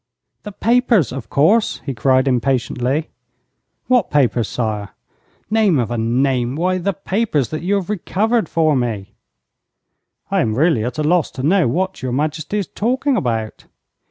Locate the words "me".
8.75-9.13